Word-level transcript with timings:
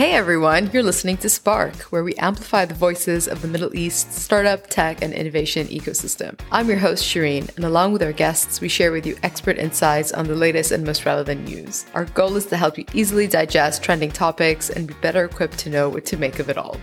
Hey 0.00 0.12
everyone, 0.12 0.70
you're 0.72 0.82
listening 0.82 1.18
to 1.18 1.28
Spark, 1.28 1.76
where 1.92 2.02
we 2.02 2.14
amplify 2.14 2.64
the 2.64 2.72
voices 2.72 3.28
of 3.28 3.42
the 3.42 3.48
Middle 3.48 3.76
East 3.76 4.14
startup, 4.14 4.66
tech, 4.68 5.02
and 5.02 5.12
innovation 5.12 5.66
ecosystem. 5.66 6.40
I'm 6.50 6.68
your 6.68 6.78
host, 6.78 7.04
Shireen, 7.04 7.54
and 7.54 7.66
along 7.66 7.92
with 7.92 8.02
our 8.02 8.14
guests, 8.14 8.62
we 8.62 8.68
share 8.70 8.92
with 8.92 9.04
you 9.04 9.18
expert 9.22 9.58
insights 9.58 10.10
on 10.10 10.26
the 10.26 10.34
latest 10.34 10.72
and 10.72 10.84
most 10.84 11.04
relevant 11.04 11.46
news. 11.46 11.84
Our 11.92 12.06
goal 12.06 12.34
is 12.36 12.46
to 12.46 12.56
help 12.56 12.78
you 12.78 12.86
easily 12.94 13.26
digest 13.26 13.82
trending 13.82 14.10
topics 14.10 14.70
and 14.70 14.88
be 14.88 14.94
better 15.02 15.26
equipped 15.26 15.58
to 15.58 15.68
know 15.68 15.90
what 15.90 16.06
to 16.06 16.16
make 16.16 16.38
of 16.38 16.48
it 16.48 16.56
all. 16.56 16.80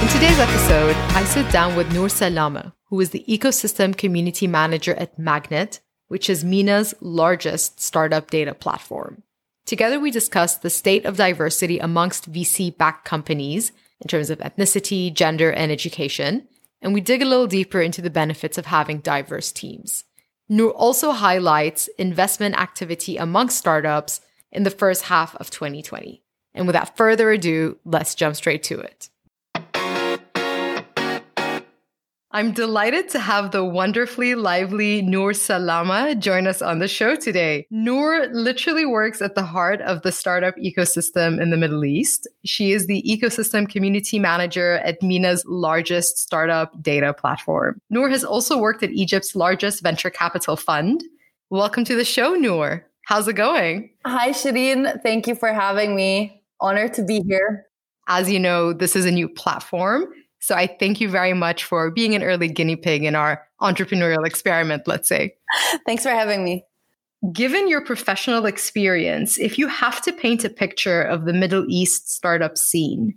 In 0.00 0.08
today's 0.08 0.38
episode, 0.38 0.94
I 1.16 1.24
sit 1.24 1.50
down 1.50 1.74
with 1.74 1.92
Noor 1.92 2.08
Salama, 2.08 2.76
who 2.90 3.00
is 3.00 3.10
the 3.10 3.24
ecosystem 3.26 3.96
community 3.96 4.46
manager 4.46 4.94
at 4.94 5.18
MAGNiTT, 5.18 5.80
which 6.06 6.30
is 6.30 6.44
MENA's 6.44 6.94
largest 7.00 7.80
startup 7.80 8.30
data 8.30 8.54
platform. 8.54 9.24
Together, 9.70 10.00
we 10.00 10.10
discussed 10.10 10.62
the 10.62 10.68
state 10.68 11.04
of 11.04 11.16
diversity 11.16 11.78
amongst 11.78 12.32
VC 12.32 12.76
backed 12.76 13.04
companies 13.04 13.70
in 14.00 14.08
terms 14.08 14.28
of 14.28 14.40
ethnicity, 14.40 15.14
gender, 15.14 15.52
and 15.52 15.70
education. 15.70 16.48
And 16.82 16.92
we 16.92 17.00
dig 17.00 17.22
a 17.22 17.24
little 17.24 17.46
deeper 17.46 17.80
into 17.80 18.02
the 18.02 18.10
benefits 18.10 18.58
of 18.58 18.66
having 18.66 18.98
diverse 18.98 19.52
teams. 19.52 20.02
Noor 20.48 20.72
also 20.72 21.12
highlights 21.12 21.86
investment 21.98 22.56
activity 22.56 23.16
amongst 23.16 23.58
startups 23.58 24.20
in 24.50 24.64
the 24.64 24.72
first 24.72 25.04
half 25.04 25.36
of 25.36 25.50
2020. 25.50 26.20
And 26.52 26.66
without 26.66 26.96
further 26.96 27.30
ado, 27.30 27.78
let's 27.84 28.16
jump 28.16 28.34
straight 28.34 28.64
to 28.64 28.80
it. 28.80 29.08
I'm 32.32 32.52
delighted 32.52 33.08
to 33.08 33.18
have 33.18 33.50
the 33.50 33.64
wonderfully 33.64 34.36
lively 34.36 35.02
Noor 35.02 35.34
Salama 35.34 36.14
join 36.14 36.46
us 36.46 36.62
on 36.62 36.78
the 36.78 36.86
show 36.86 37.16
today. 37.16 37.66
Noor 37.72 38.28
literally 38.28 38.86
works 38.86 39.20
at 39.20 39.34
the 39.34 39.42
heart 39.42 39.80
of 39.80 40.02
the 40.02 40.12
startup 40.12 40.54
ecosystem 40.54 41.42
in 41.42 41.50
the 41.50 41.56
Middle 41.56 41.84
East. 41.84 42.28
She 42.44 42.70
is 42.70 42.86
the 42.86 43.02
ecosystem 43.02 43.68
community 43.68 44.20
manager 44.20 44.74
at 44.84 45.02
MENA's 45.02 45.44
largest 45.44 46.18
startup 46.18 46.80
data 46.80 47.12
platform. 47.12 47.80
Noor 47.90 48.08
has 48.10 48.22
also 48.22 48.56
worked 48.56 48.84
at 48.84 48.92
Egypt's 48.92 49.34
largest 49.34 49.82
venture 49.82 50.10
capital 50.10 50.54
fund. 50.54 51.02
Welcome 51.50 51.84
to 51.86 51.96
the 51.96 52.04
show, 52.04 52.34
Noor. 52.34 52.86
How's 53.06 53.26
it 53.26 53.32
going? 53.32 53.90
Hi, 54.06 54.30
Shireen. 54.30 55.02
Thank 55.02 55.26
you 55.26 55.34
for 55.34 55.52
having 55.52 55.96
me. 55.96 56.44
Honored 56.60 56.94
to 56.94 57.02
be 57.02 57.24
here. 57.26 57.66
As 58.06 58.30
you 58.30 58.38
know, 58.38 58.72
this 58.72 58.94
is 58.94 59.04
a 59.04 59.10
new 59.10 59.28
platform. 59.28 60.06
So 60.50 60.56
I 60.56 60.66
thank 60.66 61.00
you 61.00 61.08
very 61.08 61.32
much 61.32 61.62
for 61.62 61.92
being 61.92 62.16
an 62.16 62.24
early 62.24 62.48
guinea 62.48 62.74
pig 62.74 63.04
in 63.04 63.14
our 63.14 63.46
entrepreneurial 63.62 64.26
experiment, 64.26 64.82
let's 64.88 65.08
say. 65.08 65.36
Thanks 65.86 66.02
for 66.02 66.08
having 66.08 66.42
me. 66.42 66.64
Given 67.32 67.68
your 67.68 67.84
professional 67.84 68.46
experience, 68.46 69.38
if 69.38 69.60
you 69.60 69.68
have 69.68 70.02
to 70.02 70.12
paint 70.12 70.44
a 70.44 70.50
picture 70.50 71.02
of 71.02 71.24
the 71.24 71.32
Middle 71.32 71.64
East 71.68 72.10
startup 72.12 72.58
scene, 72.58 73.16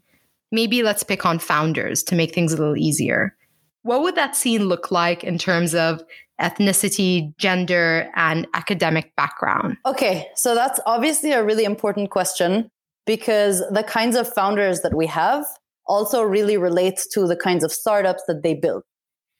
maybe 0.51 0.83
let's 0.83 1.01
pick 1.01 1.25
on 1.25 1.39
founders 1.39 2.03
to 2.03 2.15
make 2.15 2.35
things 2.35 2.53
a 2.53 2.57
little 2.57 2.77
easier. 2.77 3.35
What 3.81 4.03
would 4.03 4.13
that 4.13 4.35
scene 4.35 4.65
look 4.65 4.91
like 4.91 5.23
in 5.23 5.39
terms 5.39 5.73
of 5.73 6.03
ethnicity, 6.39 7.35
gender, 7.37 8.11
and 8.15 8.45
academic 8.53 9.15
background? 9.15 9.77
Okay, 9.87 10.27
so 10.35 10.53
that's 10.53 10.79
obviously 10.85 11.31
a 11.31 11.43
really 11.43 11.63
important 11.63 12.11
question 12.11 12.69
because 13.07 13.63
the 13.71 13.81
kinds 13.81 14.15
of 14.15 14.31
founders 14.31 14.81
that 14.81 14.93
we 14.93 15.07
have 15.07 15.47
also 15.87 16.23
really 16.23 16.57
relates 16.57 17.07
to 17.09 17.27
the 17.27 17.35
kinds 17.35 17.63
of 17.63 17.71
startups 17.71 18.23
that 18.27 18.43
they 18.43 18.53
build. 18.53 18.83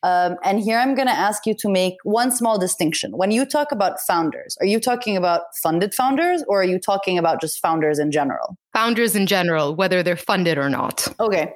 Um, 0.04 0.36
and 0.44 0.60
here 0.60 0.78
I'm 0.78 0.96
going 0.96 1.08
to 1.08 1.14
ask 1.14 1.46
you 1.46 1.56
to 1.60 1.70
make 1.70 1.96
one 2.04 2.30
small 2.30 2.60
distinction. 2.60 3.12
When 3.16 3.32
you 3.32 3.46
talk 3.46 3.72
about 3.72 4.02
founders, 4.02 4.58
are 4.60 4.66
you 4.66 4.80
talking 4.80 5.16
about 5.16 5.44
funded 5.62 5.94
founders 5.94 6.44
or 6.50 6.62
are 6.62 6.66
you 6.66 6.78
talking 6.78 7.18
about 7.18 7.40
just 7.40 7.62
founders 7.62 8.00
in 8.00 8.12
general? 8.12 8.58
Founders 8.74 9.16
in 9.16 9.28
general, 9.28 9.76
whether 9.76 10.04
they're 10.04 10.18
funded 10.18 10.58
or 10.58 10.70
not. 10.70 11.08
Okay. 11.22 11.54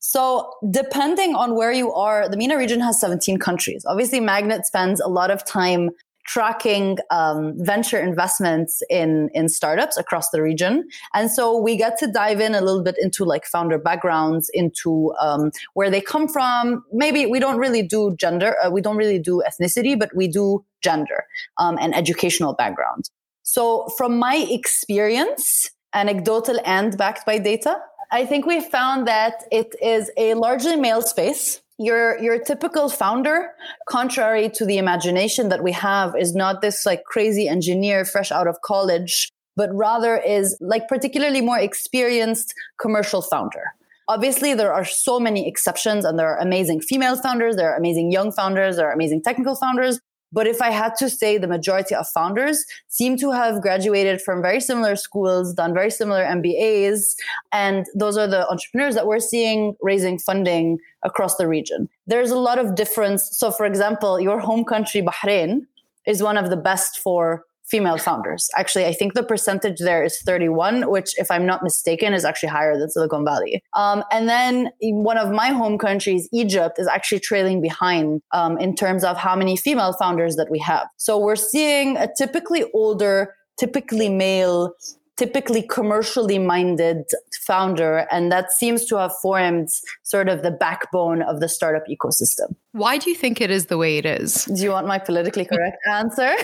So, 0.00 0.52
depending 0.70 1.34
on 1.34 1.56
where 1.56 1.72
you 1.72 1.92
are, 1.92 2.28
the 2.28 2.36
MENA 2.36 2.56
region 2.56 2.78
has 2.80 3.00
17 3.00 3.38
countries. 3.38 3.84
Obviously, 3.84 4.20
MAGNiTT 4.20 4.64
spends 4.64 5.00
a 5.00 5.08
lot 5.08 5.32
of 5.32 5.44
time 5.44 5.90
tracking 6.28 6.98
um, 7.10 7.54
venture 7.56 7.98
investments 7.98 8.82
in 8.90 9.30
in 9.32 9.48
startups 9.48 9.96
across 9.96 10.28
the 10.30 10.42
region. 10.42 10.86
And 11.14 11.30
so 11.30 11.56
we 11.56 11.76
get 11.76 11.98
to 11.98 12.06
dive 12.06 12.40
in 12.40 12.54
a 12.54 12.60
little 12.60 12.82
bit 12.82 12.96
into 13.00 13.24
like 13.24 13.46
founder 13.46 13.78
backgrounds 13.78 14.50
into 14.52 15.14
um, 15.20 15.50
where 15.72 15.90
they 15.90 16.02
come 16.02 16.28
from. 16.28 16.84
Maybe 16.92 17.24
we 17.26 17.40
don't 17.40 17.58
really 17.58 17.82
do 17.82 18.14
gender 18.16 18.54
uh, 18.62 18.70
we 18.70 18.82
don't 18.82 18.98
really 18.98 19.18
do 19.18 19.42
ethnicity 19.48 19.98
but 19.98 20.10
we 20.14 20.28
do 20.28 20.64
gender 20.82 21.24
um, 21.56 21.78
and 21.80 21.94
educational 21.94 22.52
background. 22.54 23.10
So 23.42 23.88
from 23.96 24.18
my 24.18 24.36
experience 24.50 25.70
anecdotal 25.94 26.60
and 26.66 26.98
backed 26.98 27.24
by 27.24 27.38
data 27.38 27.78
i 28.12 28.26
think 28.26 28.44
we 28.44 28.60
found 28.60 29.08
that 29.08 29.44
it 29.50 29.74
is 29.82 30.10
a 30.18 30.34
largely 30.34 30.76
male 30.76 31.00
space 31.00 31.62
your 31.78 32.18
your 32.20 32.38
typical 32.38 32.88
founder 32.88 33.50
contrary 33.88 34.48
to 34.50 34.66
the 34.66 34.78
imagination 34.78 35.48
that 35.48 35.62
we 35.62 35.72
have 35.72 36.16
is 36.16 36.34
not 36.34 36.60
this 36.60 36.84
like 36.84 37.04
crazy 37.04 37.48
engineer 37.48 38.04
fresh 38.04 38.32
out 38.32 38.48
of 38.48 38.60
college 38.62 39.30
but 39.56 39.70
rather 39.72 40.16
is 40.16 40.56
like 40.60 40.86
particularly 40.88 41.40
more 41.40 41.58
experienced 41.58 42.54
commercial 42.80 43.20
founder. 43.20 43.64
Obviously 44.06 44.54
there 44.54 44.72
are 44.72 44.84
so 44.84 45.18
many 45.20 45.48
exceptions 45.48 46.04
and 46.04 46.18
there 46.18 46.28
are 46.28 46.38
amazing 46.38 46.80
female 46.80 47.16
founders 47.16 47.56
there 47.56 47.70
are 47.72 47.76
amazing 47.76 48.10
young 48.10 48.32
founders 48.32 48.76
there 48.76 48.88
are 48.88 48.92
amazing 48.92 49.22
technical 49.22 49.54
founders 49.54 50.00
but 50.32 50.46
if 50.46 50.60
I 50.60 50.70
had 50.70 50.94
to 50.96 51.08
say, 51.08 51.38
the 51.38 51.48
majority 51.48 51.94
of 51.94 52.06
founders 52.08 52.64
seem 52.88 53.16
to 53.18 53.30
have 53.30 53.62
graduated 53.62 54.20
from 54.20 54.42
very 54.42 54.60
similar 54.60 54.96
schools, 54.96 55.54
done 55.54 55.72
very 55.72 55.90
similar 55.90 56.24
MBAs. 56.24 57.14
And 57.52 57.86
those 57.94 58.16
are 58.16 58.26
the 58.26 58.48
entrepreneurs 58.48 58.94
that 58.94 59.06
we're 59.06 59.20
seeing 59.20 59.74
raising 59.80 60.18
funding 60.18 60.78
across 61.02 61.36
the 61.36 61.48
region. 61.48 61.88
There's 62.06 62.30
a 62.30 62.38
lot 62.38 62.58
of 62.58 62.74
difference. 62.74 63.28
So, 63.32 63.50
for 63.50 63.64
example, 63.64 64.20
your 64.20 64.38
home 64.38 64.64
country, 64.64 65.02
Bahrain, 65.02 65.66
is 66.06 66.22
one 66.22 66.36
of 66.36 66.50
the 66.50 66.56
best 66.56 66.98
for 66.98 67.44
female 67.70 67.98
founders. 67.98 68.48
Actually, 68.56 68.86
I 68.86 68.92
think 68.92 69.14
the 69.14 69.22
percentage 69.22 69.78
there 69.78 70.02
is 70.02 70.20
31, 70.22 70.90
which, 70.90 71.18
if 71.18 71.30
I'm 71.30 71.46
not 71.46 71.62
mistaken, 71.62 72.14
is 72.14 72.24
actually 72.24 72.48
higher 72.48 72.78
than 72.78 72.90
Silicon 72.90 73.24
Valley. 73.24 73.62
Um, 73.74 74.02
and 74.10 74.28
then 74.28 74.70
one 74.80 75.18
of 75.18 75.30
my 75.30 75.48
home 75.48 75.78
countries, 75.78 76.28
Egypt, 76.32 76.78
is 76.78 76.86
actually 76.86 77.20
trailing 77.20 77.60
behind 77.60 78.22
um, 78.32 78.58
in 78.58 78.74
terms 78.74 79.04
of 79.04 79.16
how 79.16 79.36
many 79.36 79.56
female 79.56 79.92
founders 79.92 80.36
that 80.36 80.50
we 80.50 80.58
have. 80.60 80.88
So 80.96 81.18
we're 81.18 81.36
seeing 81.36 81.96
a 81.96 82.08
typically 82.16 82.64
older, 82.72 83.34
typically 83.58 84.08
male 84.08 84.72
typically 85.18 85.62
commercially 85.62 86.38
minded 86.38 87.04
founder. 87.44 88.06
And 88.10 88.30
that 88.30 88.52
seems 88.52 88.84
to 88.86 88.96
have 88.96 89.12
formed 89.20 89.68
sort 90.04 90.28
of 90.28 90.42
the 90.42 90.50
backbone 90.50 91.22
of 91.22 91.40
the 91.40 91.48
startup 91.48 91.82
ecosystem. 91.90 92.54
Why 92.72 92.98
do 92.98 93.10
you 93.10 93.16
think 93.16 93.40
it 93.40 93.50
is 93.50 93.66
the 93.66 93.76
way 93.76 93.98
it 93.98 94.06
is? 94.06 94.44
Do 94.44 94.62
you 94.62 94.70
want 94.70 94.86
my 94.86 94.98
politically 94.98 95.44
correct 95.44 95.78
answer? 95.90 96.34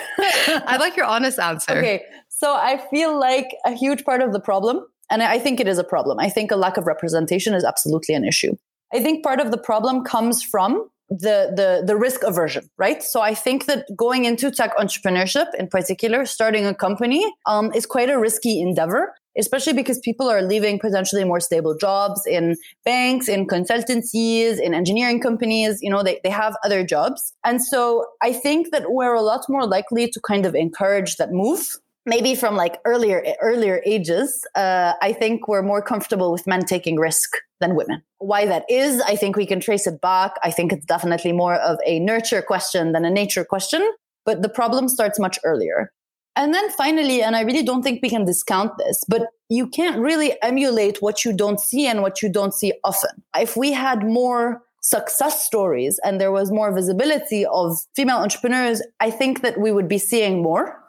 I'd 0.67 0.79
like 0.79 0.97
your 0.97 1.05
honest 1.05 1.39
answer. 1.39 1.77
Okay. 1.77 2.03
So 2.27 2.53
I 2.53 2.77
feel 2.91 3.17
like 3.17 3.47
a 3.65 3.71
huge 3.71 4.03
part 4.03 4.21
of 4.21 4.33
the 4.33 4.41
problem, 4.41 4.85
and 5.09 5.23
I 5.23 5.39
think 5.39 5.61
it 5.61 5.69
is 5.69 5.77
a 5.77 5.83
problem. 5.85 6.19
I 6.19 6.29
think 6.29 6.51
a 6.51 6.57
lack 6.57 6.75
of 6.75 6.85
representation 6.85 7.53
is 7.53 7.63
absolutely 7.63 8.13
an 8.13 8.25
issue. 8.25 8.57
I 8.93 9.01
think 9.01 9.23
part 9.23 9.39
of 9.39 9.51
the 9.51 9.57
problem 9.57 10.03
comes 10.03 10.43
from 10.43 10.89
the 11.09 11.53
the 11.55 11.83
the 11.85 11.95
risk 11.95 12.23
aversion 12.23 12.69
right? 12.77 13.03
So 13.03 13.21
i 13.21 13.33
think 13.33 13.65
that 13.65 13.85
going 13.95 14.25
into 14.25 14.49
tech 14.51 14.75
entrepreneurship 14.77 15.47
in 15.57 15.67
particular 15.67 16.25
starting 16.25 16.65
a 16.65 16.73
company 16.73 17.23
um, 17.45 17.71
is 17.73 17.85
quite 17.85 18.09
a 18.09 18.17
risky 18.19 18.59
endeavor 18.59 19.13
especially 19.37 19.73
because 19.73 19.99
people 19.99 20.29
are 20.29 20.41
leaving 20.41 20.79
potentially 20.79 21.23
more 21.23 21.39
stable 21.39 21.75
jobs 21.77 22.21
in 22.25 22.55
banks 22.83 23.27
in 23.27 23.47
consultancies 23.47 24.59
in 24.59 24.73
engineering 24.73 25.19
companies 25.19 25.79
you 25.81 25.89
know 25.89 26.03
they, 26.03 26.19
they 26.23 26.29
have 26.29 26.55
other 26.63 26.83
jobs. 26.83 27.33
And 27.43 27.61
so 27.63 28.05
i 28.21 28.33
think 28.33 28.71
that 28.71 28.85
we're 28.89 29.13
a 29.13 29.21
lot 29.21 29.45
more 29.49 29.65
likely 29.67 30.09
to 30.09 30.19
kind 30.21 30.45
of 30.45 30.55
encourage 30.55 31.17
that 31.17 31.31
move 31.31 31.77
maybe 32.05 32.35
from 32.35 32.55
like 32.55 32.79
earlier 32.85 33.23
earlier 33.41 33.81
ages. 33.85 34.45
Uh, 34.55 34.93
i 35.01 35.13
think 35.13 35.47
we're 35.47 35.63
more 35.63 35.81
comfortable 35.81 36.31
with 36.31 36.47
men 36.47 36.63
taking 36.65 36.97
risk 36.97 37.29
than 37.61 37.75
women 37.75 38.01
why 38.25 38.45
that 38.45 38.65
is. 38.69 39.01
I 39.01 39.15
think 39.15 39.35
we 39.35 39.45
can 39.45 39.59
trace 39.59 39.87
it 39.87 40.01
back. 40.01 40.33
I 40.43 40.51
think 40.51 40.73
it's 40.73 40.85
definitely 40.85 41.31
more 41.31 41.55
of 41.55 41.77
a 41.85 41.99
nurture 41.99 42.41
question 42.41 42.91
than 42.91 43.05
a 43.05 43.09
nature 43.09 43.45
question 43.45 43.87
but 44.25 44.41
the 44.41 44.49
problem 44.49 44.89
starts 44.89 45.19
much 45.19 45.39
earlier. 45.45 45.91
And 46.35 46.53
then 46.53 46.69
finally 46.71 47.23
and 47.23 47.33
i 47.33 47.41
really 47.41 47.63
don't 47.63 47.81
think 47.81 48.01
we 48.01 48.09
can 48.09 48.25
discount 48.25 48.77
this 48.77 49.05
but 49.07 49.27
you 49.47 49.67
can't 49.67 49.99
really 49.99 50.35
emulate 50.41 50.97
what 51.01 51.23
you 51.23 51.31
don't 51.31 51.61
see 51.61 51.87
and 51.87 52.01
what 52.01 52.21
you 52.21 52.29
don't 52.29 52.53
see 52.53 52.73
often. 52.83 53.23
If 53.37 53.55
we 53.55 53.71
had 53.71 54.03
more 54.03 54.61
success 54.81 55.45
stories 55.45 55.97
and 56.03 56.19
there 56.19 56.33
was 56.33 56.51
more 56.51 56.73
visibility 56.73 57.43
of 57.45 57.75
female 57.95 58.17
entrepreneurs 58.17 58.83
i 58.99 59.09
think 59.09 59.41
that 59.41 59.59
we 59.59 59.71
would 59.71 59.87
be 59.87 59.97
seeing 59.97 60.43
more 60.43 60.79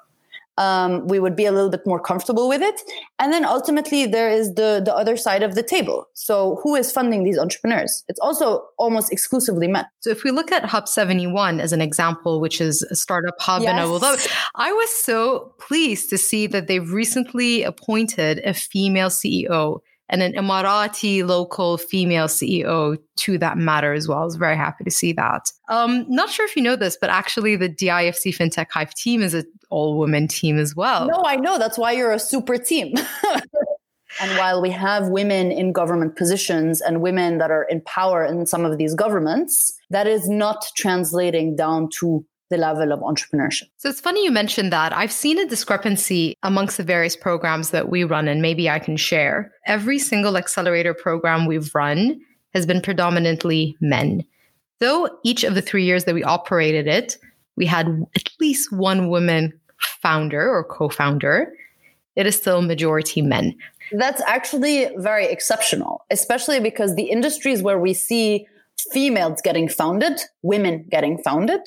um, 0.58 1.06
we 1.06 1.18
would 1.18 1.36
be 1.36 1.44
a 1.46 1.52
little 1.52 1.70
bit 1.70 1.86
more 1.86 2.00
comfortable 2.00 2.48
with 2.48 2.62
it. 2.62 2.80
And 3.18 3.32
then 3.32 3.44
ultimately, 3.44 4.06
there 4.06 4.30
is 4.30 4.54
the 4.54 4.82
the 4.84 4.94
other 4.94 5.16
side 5.16 5.42
of 5.42 5.54
the 5.54 5.62
table. 5.62 6.08
So, 6.14 6.60
who 6.62 6.74
is 6.74 6.90
funding 6.90 7.24
these 7.24 7.38
entrepreneurs? 7.38 8.04
It's 8.08 8.20
also 8.20 8.64
almost 8.78 9.12
exclusively 9.12 9.68
men. 9.68 9.86
So, 10.00 10.10
if 10.10 10.24
we 10.24 10.30
look 10.30 10.52
at 10.52 10.64
Hub 10.64 10.88
Seventy 10.88 11.26
One 11.26 11.60
as 11.60 11.72
an 11.72 11.80
example, 11.80 12.40
which 12.40 12.60
is 12.60 12.82
a 12.84 12.96
startup 12.96 13.34
hub 13.38 13.62
yes. 13.62 13.72
in 13.72 13.78
Abu 13.78 13.98
Dhabi, 13.98 14.28
I 14.54 14.72
was 14.72 14.90
so 14.90 15.54
pleased 15.58 16.10
to 16.10 16.18
see 16.18 16.46
that 16.48 16.66
they've 16.66 16.90
recently 16.90 17.62
appointed 17.62 18.40
a 18.44 18.54
female 18.54 19.08
CEO 19.08 19.80
and 20.08 20.22
an 20.22 20.32
Emirati 20.34 21.26
local 21.26 21.78
female 21.78 22.26
CEO 22.26 22.98
to 23.16 23.38
that 23.38 23.58
matter 23.58 23.92
as 23.92 24.06
well. 24.06 24.18
I 24.18 24.24
was 24.24 24.36
very 24.36 24.56
happy 24.56 24.84
to 24.84 24.90
see 24.90 25.12
that. 25.14 25.50
Um, 25.68 26.06
not 26.08 26.30
sure 26.30 26.46
if 26.46 26.56
you 26.56 26.62
know 26.62 26.76
this, 26.76 26.96
but 27.00 27.10
actually 27.10 27.56
the 27.56 27.68
DIFC 27.68 28.36
FinTech 28.36 28.70
Hive 28.70 28.94
team 28.94 29.22
is 29.22 29.34
an 29.34 29.44
all 29.70 29.98
woman 29.98 30.28
team 30.28 30.58
as 30.58 30.76
well. 30.76 31.08
No, 31.08 31.22
I 31.24 31.36
know. 31.36 31.58
That's 31.58 31.78
why 31.78 31.92
you're 31.92 32.12
a 32.12 32.18
super 32.18 32.56
team. 32.56 32.94
and 34.20 34.38
while 34.38 34.62
we 34.62 34.70
have 34.70 35.08
women 35.08 35.50
in 35.50 35.72
government 35.72 36.16
positions 36.16 36.80
and 36.80 37.00
women 37.00 37.38
that 37.38 37.50
are 37.50 37.64
in 37.64 37.80
power 37.82 38.24
in 38.24 38.46
some 38.46 38.64
of 38.64 38.78
these 38.78 38.94
governments, 38.94 39.76
that 39.90 40.06
is 40.06 40.28
not 40.28 40.66
translating 40.76 41.56
down 41.56 41.88
to 42.00 42.24
the 42.50 42.56
level 42.56 42.92
of 42.92 43.00
entrepreneurship. 43.00 43.64
So 43.76 43.88
it's 43.88 44.00
funny 44.00 44.24
you 44.24 44.30
mentioned 44.30 44.72
that. 44.72 44.92
I've 44.92 45.12
seen 45.12 45.38
a 45.38 45.46
discrepancy 45.46 46.36
amongst 46.42 46.76
the 46.76 46.84
various 46.84 47.16
programs 47.16 47.70
that 47.70 47.88
we 47.88 48.04
run, 48.04 48.28
and 48.28 48.40
maybe 48.40 48.70
I 48.70 48.78
can 48.78 48.96
share. 48.96 49.52
Every 49.66 49.98
single 49.98 50.36
accelerator 50.36 50.94
program 50.94 51.46
we've 51.46 51.74
run 51.74 52.20
has 52.54 52.66
been 52.66 52.80
predominantly 52.80 53.76
men. 53.80 54.24
Though 54.80 55.08
each 55.24 55.42
of 55.44 55.54
the 55.54 55.62
three 55.62 55.84
years 55.84 56.04
that 56.04 56.14
we 56.14 56.22
operated 56.22 56.86
it, 56.86 57.16
we 57.56 57.66
had 57.66 57.86
at 58.14 58.30
least 58.40 58.72
one 58.72 59.08
woman 59.08 59.52
founder 59.78 60.48
or 60.48 60.64
co 60.64 60.88
founder, 60.88 61.52
it 62.14 62.26
is 62.26 62.36
still 62.36 62.62
majority 62.62 63.22
men. 63.22 63.56
That's 63.92 64.22
actually 64.22 64.90
very 64.96 65.26
exceptional, 65.26 66.04
especially 66.10 66.60
because 66.60 66.94
the 66.94 67.04
industries 67.04 67.62
where 67.62 67.78
we 67.78 67.94
see 67.94 68.46
females 68.92 69.40
getting 69.42 69.68
founded, 69.68 70.20
women 70.42 70.86
getting 70.90 71.18
founded, 71.18 71.60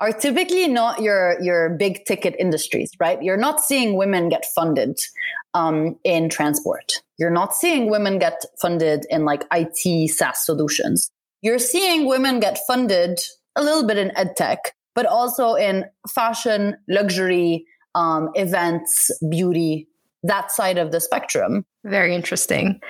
are 0.00 0.12
typically 0.12 0.68
not 0.68 1.00
your 1.02 1.40
your 1.40 1.70
big 1.70 2.04
ticket 2.04 2.34
industries, 2.38 2.90
right? 3.00 3.22
You're 3.22 3.36
not 3.36 3.60
seeing 3.60 3.96
women 3.96 4.28
get 4.28 4.44
funded 4.54 4.98
um, 5.54 5.96
in 6.04 6.28
transport. 6.28 6.92
You're 7.18 7.30
not 7.30 7.54
seeing 7.54 7.90
women 7.90 8.18
get 8.18 8.44
funded 8.60 9.06
in 9.10 9.24
like 9.24 9.44
IT 9.52 10.10
SaaS 10.10 10.44
solutions. 10.44 11.10
You're 11.42 11.58
seeing 11.58 12.06
women 12.06 12.40
get 12.40 12.58
funded 12.66 13.18
a 13.56 13.62
little 13.62 13.86
bit 13.86 13.98
in 13.98 14.10
edtech, 14.10 14.58
but 14.94 15.06
also 15.06 15.54
in 15.54 15.84
fashion, 16.08 16.76
luxury, 16.88 17.66
um, 17.94 18.30
events, 18.34 19.10
beauty, 19.28 19.88
that 20.22 20.50
side 20.50 20.78
of 20.78 20.92
the 20.92 21.00
spectrum. 21.00 21.64
Very 21.84 22.14
interesting. 22.14 22.80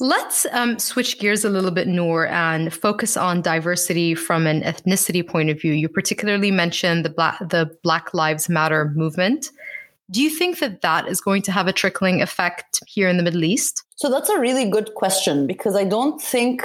Let's 0.00 0.46
um, 0.52 0.78
switch 0.78 1.18
gears 1.18 1.44
a 1.44 1.48
little 1.48 1.72
bit, 1.72 1.88
Noor, 1.88 2.28
and 2.28 2.72
focus 2.72 3.16
on 3.16 3.42
diversity 3.42 4.14
from 4.14 4.46
an 4.46 4.62
ethnicity 4.62 5.26
point 5.26 5.50
of 5.50 5.60
view. 5.60 5.72
You 5.72 5.88
particularly 5.88 6.52
mentioned 6.52 7.04
the 7.04 7.10
Black, 7.10 7.40
the 7.40 7.76
Black 7.82 8.14
Lives 8.14 8.48
Matter 8.48 8.92
movement. 8.94 9.50
Do 10.12 10.22
you 10.22 10.30
think 10.30 10.60
that 10.60 10.82
that 10.82 11.08
is 11.08 11.20
going 11.20 11.42
to 11.42 11.52
have 11.52 11.66
a 11.66 11.72
trickling 11.72 12.22
effect 12.22 12.80
here 12.86 13.08
in 13.08 13.16
the 13.16 13.24
Middle 13.24 13.42
East? 13.42 13.82
So 13.96 14.08
that's 14.08 14.28
a 14.28 14.38
really 14.38 14.70
good 14.70 14.94
question 14.94 15.48
because 15.48 15.74
I 15.74 15.82
don't 15.82 16.22
think 16.22 16.62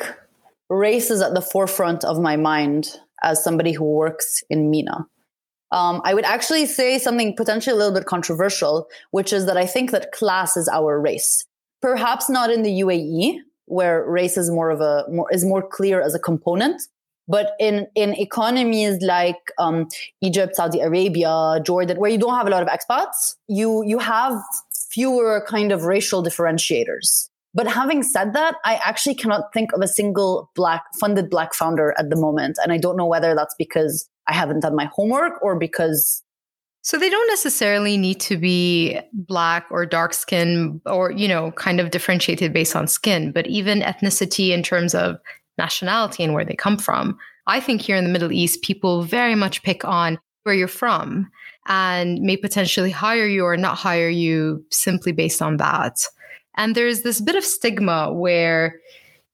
race 0.69 1.09
is 1.09 1.19
at 1.19 1.33
the 1.33 1.41
forefront 1.41 2.05
of 2.05 2.19
my 2.19 2.35
mind 2.35 2.99
as 3.23 3.43
somebody 3.43 3.71
who 3.71 3.83
works 3.83 4.43
in 4.51 4.69
MENA. 4.69 5.07
Um, 5.71 6.01
I 6.05 6.13
would 6.13 6.25
actually 6.25 6.67
say 6.67 6.99
something 6.99 7.35
potentially 7.35 7.73
a 7.73 7.77
little 7.77 7.93
bit 7.93 8.05
controversial, 8.05 8.87
which 9.09 9.33
is 9.33 9.47
that 9.47 9.57
I 9.57 9.65
think 9.65 9.89
that 9.89 10.11
class 10.11 10.55
is 10.55 10.69
our 10.69 11.01
race 11.01 11.45
perhaps 11.83 12.29
not 12.29 12.49
in 12.49 12.63
the 12.63 12.73
UAE 12.85 13.39
where 13.65 14.03
race 14.19 14.37
is 14.37 14.49
more 14.49 14.69
of 14.71 14.81
a 14.81 15.05
more 15.11 15.27
is 15.31 15.43
more 15.45 15.63
clear 15.77 16.01
as 16.01 16.15
a 16.15 16.19
component 16.19 16.81
but 17.27 17.53
in 17.59 17.87
in 17.95 18.13
economies 18.15 19.01
like 19.01 19.41
um, 19.57 19.87
Egypt, 20.21 20.57
Saudi 20.57 20.81
Arabia, 20.81 21.59
Jordan, 21.63 21.97
where 21.97 22.11
you 22.11 22.17
don't 22.17 22.35
have 22.35 22.47
a 22.47 22.49
lot 22.49 22.61
of 22.61 22.67
expats, 22.67 23.35
you 23.47 23.83
you 23.85 23.97
have 23.99 24.33
fewer 24.91 25.45
kind 25.47 25.71
of 25.71 25.85
racial 25.85 26.21
differentiators. 26.21 27.29
But 27.53 27.67
having 27.67 28.03
said 28.03 28.33
that, 28.33 28.55
I 28.65 28.79
actually 28.83 29.15
cannot 29.15 29.53
think 29.53 29.71
of 29.73 29.81
a 29.81 29.87
single 29.87 30.51
black 30.53 30.83
funded 30.99 31.29
black 31.29 31.53
founder 31.53 31.93
at 31.97 32.09
the 32.09 32.17
moment, 32.17 32.57
and 32.61 32.73
I 32.73 32.77
don't 32.77 32.97
know 32.97 33.05
whether 33.05 33.35
that's 33.35 33.55
because 33.57 34.09
I 34.27 34.33
haven't 34.33 34.59
done 34.59 34.75
my 34.75 34.89
homework 34.93 35.41
or 35.41 35.57
because 35.57 36.23
so 36.83 36.99
they 36.99 37.09
don't 37.09 37.27
necessarily 37.29 37.97
need 37.97 38.19
to 38.19 38.35
be 38.35 38.99
black 39.13 39.65
or 39.71 39.85
dark 39.85 40.13
skin 40.13 40.81
or, 40.85 41.11
you 41.11 41.29
know, 41.29 41.51
kind 41.53 41.79
of 41.79 41.91
differentiated 41.91 42.51
based 42.51 42.75
on 42.75 42.87
skin, 42.87 43.31
but 43.31 43.47
even 43.47 43.79
ethnicity 43.79 44.49
in 44.49 44.61
terms 44.61 44.93
of 44.93 45.15
nationality 45.57 46.23
and 46.25 46.33
where 46.33 46.43
they 46.43 46.55
come 46.55 46.77
from. 46.77 47.17
I 47.47 47.61
think 47.61 47.81
here 47.81 47.95
in 47.95 48.03
the 48.03 48.09
Middle 48.09 48.33
East, 48.33 48.63
people 48.63 49.03
very 49.03 49.33
much 49.33 49.63
pick 49.63 49.85
on 49.85 50.19
where 50.43 50.53
you're 50.53 50.67
from 50.67 51.31
and 51.67 52.19
may 52.19 52.35
potentially 52.35 52.91
hire 52.91 53.27
you 53.27 53.45
or 53.45 53.55
not 53.55 53.77
hire 53.77 54.09
you 54.09 54.65
simply 54.69 55.13
based 55.13 55.41
on 55.41 55.57
that. 55.57 56.05
And 56.57 56.75
there's 56.75 57.03
this 57.03 57.21
bit 57.21 57.37
of 57.37 57.45
stigma 57.45 58.11
where, 58.11 58.77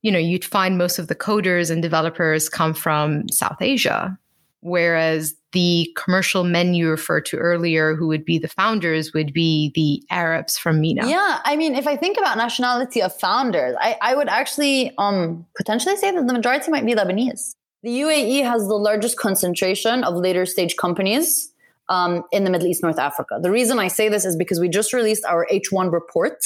you 0.04 0.12
know, 0.12 0.20
you'd 0.20 0.46
find 0.46 0.78
most 0.78 1.00
of 1.00 1.08
the 1.08 1.16
coders 1.16 1.72
and 1.72 1.82
developers 1.82 2.48
come 2.48 2.76
from 2.76 3.28
South 3.30 3.58
Asia, 3.60 4.16
whereas 4.62 5.34
the 5.52 5.92
commercial 5.96 6.44
men 6.44 6.74
you 6.74 6.90
referred 6.90 7.26
to 7.26 7.38
earlier, 7.38 7.96
who 7.96 8.08
would 8.08 8.24
be 8.24 8.38
the 8.38 8.48
founders, 8.48 9.14
would 9.14 9.34
be 9.34 9.72
the 9.74 10.04
Arabs 10.14 10.58
from 10.58 10.80
MENA. 10.80 11.08
Yeah, 11.08 11.40
I 11.44 11.56
mean, 11.56 11.76
if 11.76 11.88
I 11.88 11.96
think 11.96 12.18
about 12.18 12.38
nationality 12.38 13.02
of 13.02 13.16
founders, 13.18 13.76
I, 13.80 13.98
I 14.02 14.16
would 14.16 14.30
actually 14.30 14.94
um, 14.98 15.46
potentially 15.58 15.96
say 15.96 16.12
that 16.12 16.28
the 16.28 16.34
majority 16.34 16.70
might 16.72 16.86
be 16.86 16.94
Lebanese. 16.94 17.56
The 17.82 18.02
UAE 18.02 18.44
has 18.44 18.68
the 18.68 18.76
largest 18.76 19.18
concentration 19.18 20.04
of 20.04 20.16
later 20.16 20.46
stage 20.46 20.76
companies 20.76 21.52
um, 21.88 22.24
in 22.32 22.44
the 22.44 22.50
Middle 22.50 22.68
East, 22.68 22.84
North 22.84 23.00
Africa. 23.00 23.40
The 23.42 23.52
reason 23.52 23.80
I 23.80 23.88
say 23.88 24.10
this 24.10 24.26
is 24.26 24.36
because 24.36 24.60
we 24.60 24.70
just 24.70 24.94
released 24.94 25.26
our 25.26 25.48
H1 25.52 25.92
report. 25.92 26.44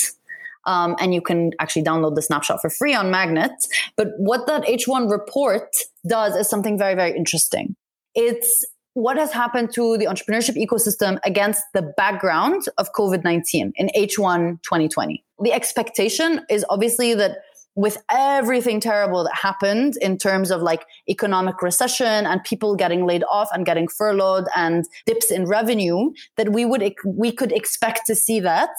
Um, 0.66 0.96
and 0.98 1.14
you 1.14 1.20
can 1.20 1.52
actually 1.60 1.84
download 1.84 2.16
the 2.16 2.22
snapshot 2.22 2.62
for 2.62 2.70
free 2.70 2.94
on 2.94 3.08
MAGNiTT. 3.08 3.68
But 3.98 4.14
what 4.16 4.48
that 4.48 4.64
H1 4.64 5.12
report 5.12 5.76
does 6.08 6.38
is 6.38 6.50
something 6.50 6.78
very, 6.78 6.96
very 6.96 7.18
interesting. 7.18 7.76
It's 8.16 8.66
what 8.94 9.18
has 9.18 9.32
happened 9.32 9.74
to 9.74 9.98
the 9.98 10.06
entrepreneurship 10.06 10.56
ecosystem 10.56 11.20
against 11.26 11.64
the 11.74 11.94
background 11.98 12.66
of 12.78 12.94
COVID 12.94 13.24
19 13.24 13.74
in 13.76 13.90
H1 13.96 14.62
2020. 14.62 15.24
The 15.40 15.52
expectation 15.52 16.46
is 16.50 16.66
obviously 16.70 17.14
that 17.16 17.38
with 17.76 17.98
everything 18.12 18.80
terrible 18.80 19.24
that 19.24 19.34
happened 19.34 19.98
in 20.02 20.18
terms 20.18 20.52
of 20.52 20.62
like 20.62 20.86
economic 21.10 21.62
recession 21.62 22.06
and 22.26 22.44
people 22.44 22.76
getting 22.76 23.06
laid 23.06 23.24
off 23.32 23.50
and 23.52 23.66
getting 23.66 23.88
furloughed 23.88 24.46
and 24.56 24.86
dips 25.06 25.32
in 25.32 25.46
revenue 25.46 26.12
that 26.38 26.52
we 26.52 26.66
would 26.66 26.94
we 27.06 27.32
could 27.32 27.52
expect 27.52 28.02
to 28.06 28.16
see 28.16 28.40
that 28.40 28.70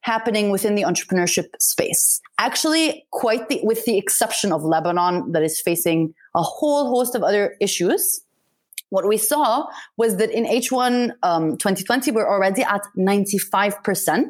happening 0.00 0.50
within 0.50 0.76
the 0.76 0.82
entrepreneurship 0.82 1.48
space 1.58 2.20
actually 2.38 3.04
quite 3.10 3.48
the, 3.48 3.60
with 3.62 3.84
the 3.84 3.98
exception 3.98 4.50
of 4.52 4.62
lebanon 4.62 5.30
that 5.32 5.42
is 5.42 5.60
facing 5.60 6.14
a 6.34 6.42
whole 6.42 6.88
host 6.88 7.14
of 7.14 7.22
other 7.22 7.54
issues 7.60 8.22
what 8.90 9.06
we 9.06 9.16
saw 9.16 9.66
was 9.96 10.16
that 10.16 10.30
in 10.30 10.44
H1 10.44 11.12
um, 11.22 11.56
2020, 11.58 12.10
we're 12.12 12.28
already 12.28 12.62
at 12.62 12.82
95% 12.96 14.24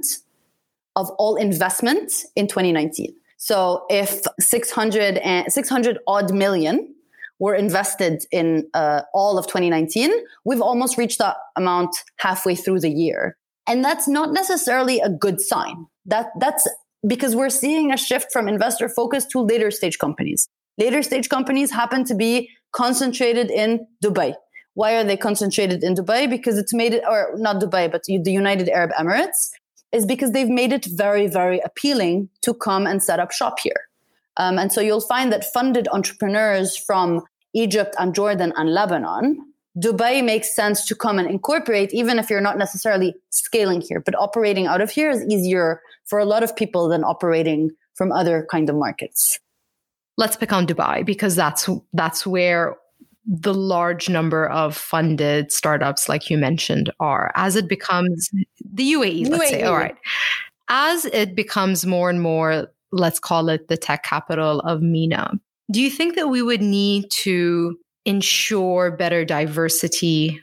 of 0.97 1.11
all 1.19 1.37
investment 1.37 2.13
in 2.35 2.49
2019. 2.49 3.15
So 3.37 3.87
if 3.89 4.23
600, 4.41 5.19
and, 5.19 5.53
600 5.53 5.99
odd 6.07 6.35
million 6.35 6.95
were 7.39 7.55
invested 7.55 8.25
in 8.33 8.69
uh, 8.75 9.03
all 9.15 9.39
of 9.39 9.47
2019, 9.47 10.11
we've 10.45 10.61
almost 10.61 10.99
reached 10.99 11.19
that 11.19 11.37
amount 11.57 11.95
halfway 12.19 12.57
through 12.57 12.81
the 12.81 12.91
year. 12.91 13.37
And 13.69 13.85
that's 13.85 14.09
not 14.09 14.33
necessarily 14.33 14.99
a 14.99 15.09
good 15.09 15.41
sign. 15.41 15.87
That, 16.05 16.31
that's 16.41 16.67
because 17.07 17.37
we're 17.37 17.51
seeing 17.51 17.93
a 17.93 17.97
shift 17.97 18.33
from 18.33 18.49
investor 18.49 18.89
focus 18.89 19.25
to 19.27 19.41
later 19.41 19.71
stage 19.71 19.99
companies. 19.99 20.49
Later 20.79 21.03
stage 21.03 21.29
companies 21.29 21.71
happen 21.71 22.05
to 22.05 22.15
be 22.15 22.51
concentrated 22.73 23.51
in 23.51 23.87
Dubai, 24.05 24.35
why 24.79 24.95
are 24.95 25.03
they 25.03 25.17
concentrated 25.17 25.83
in 25.83 25.97
Dubai? 25.97 26.31
Because 26.31 26.57
it's 26.57 26.73
made 26.73 26.95
it, 26.95 27.03
or 27.13 27.33
not 27.37 27.57
Dubai, 27.61 27.91
but 27.91 28.05
the 28.05 28.31
United 28.43 28.69
Arab 28.69 28.93
Emirates, 28.93 29.51
is 29.91 30.07
because 30.07 30.31
they've 30.31 30.55
made 30.63 30.73
it 30.73 30.87
very, 31.05 31.27
very 31.27 31.59
appealing 31.65 32.29
to 32.43 32.55
come 32.55 32.87
and 32.87 33.03
set 33.03 33.19
up 33.19 33.33
shop 33.33 33.59
here. 33.59 33.81
Um, 34.37 34.57
and 34.57 34.71
so 34.71 34.81
you'll 34.81 35.09
find 35.15 35.33
that 35.33 35.53
funded 35.53 35.89
entrepreneurs 35.89 36.77
from 36.77 37.25
Egypt 37.55 37.97
and 37.99 38.15
Jordan 38.15 38.53
and 38.57 38.73
Lebanon, 38.73 39.25
Dubai 39.77 40.25
makes 40.25 40.55
sense 40.55 40.87
to 40.87 40.95
come 40.95 41.19
and 41.19 41.29
incorporate, 41.29 41.93
even 41.93 42.21
if 42.21 42.31
you're 42.31 42.41
not 42.49 42.57
necessarily 42.57 43.17
scaling 43.31 43.81
here. 43.81 44.01
But 44.01 44.15
operating 44.15 44.69
out 44.69 44.81
of 44.81 44.93
here 44.93 45.11
is 45.11 45.25
easier 45.29 45.83
for 46.05 46.21
a 46.21 46.25
lot 46.25 46.45
of 46.45 46.55
people 46.55 46.89
than 46.89 47.03
operating 47.03 47.73
from 47.97 48.13
other 48.13 48.47
kind 48.49 48.71
of 48.71 48.77
markets. 48.77 49.41
Let's 50.17 50.37
pick 50.37 50.53
on 50.53 50.69
Dubai 50.69 51.05
because 51.05 51.35
that's 51.35 51.69
that's 51.93 52.25
where 52.25 52.77
the 53.29 53.53
large 53.53 54.09
number 54.09 54.49
of 54.49 54.75
funded 54.75 55.53
startups, 55.53 56.09
like 56.09 56.31
you 56.31 56.39
mentioned, 56.39 56.91
are. 56.99 57.31
As 57.35 57.57
it 57.57 57.69
becomes, 57.69 58.31
The 58.73 58.93
UAE, 58.95 59.29
let's 59.29 59.51
say. 59.51 59.63
All 59.63 59.77
right. 59.77 59.97
As 60.69 61.05
it 61.07 61.35
becomes 61.35 61.85
more 61.85 62.09
and 62.09 62.23
more, 62.23 62.69
let's 62.91 63.21
call 63.21 63.51
it 63.51 63.69
the 63.69 63.77
tech 63.77 64.03
capital 64.03 64.61
of 64.61 64.81
MENA, 64.81 65.39
do 65.71 65.83
you 65.83 65.91
think 65.91 66.15
that 66.17 66.29
we 66.29 66.41
would 66.41 66.63
need 66.63 67.11
to 67.11 67.79
ensure 68.07 68.91
better 68.91 69.25
diversity 69.25 70.41